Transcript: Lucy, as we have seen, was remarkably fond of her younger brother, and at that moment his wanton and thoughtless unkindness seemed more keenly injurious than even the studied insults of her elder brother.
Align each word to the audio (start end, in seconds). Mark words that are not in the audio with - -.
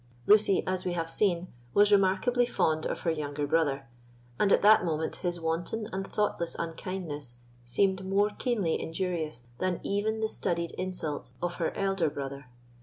Lucy, 0.25 0.63
as 0.65 0.83
we 0.83 0.93
have 0.93 1.11
seen, 1.11 1.47
was 1.75 1.91
remarkably 1.91 2.47
fond 2.47 2.87
of 2.87 3.01
her 3.01 3.11
younger 3.11 3.45
brother, 3.45 3.87
and 4.39 4.51
at 4.51 4.63
that 4.63 4.83
moment 4.83 5.17
his 5.17 5.39
wanton 5.39 5.85
and 5.93 6.07
thoughtless 6.07 6.55
unkindness 6.57 7.35
seemed 7.65 8.03
more 8.03 8.31
keenly 8.39 8.81
injurious 8.81 9.43
than 9.59 9.79
even 9.83 10.19
the 10.19 10.27
studied 10.27 10.71
insults 10.71 11.33
of 11.39 11.57
her 11.57 11.69
elder 11.77 12.09
brother. 12.09 12.47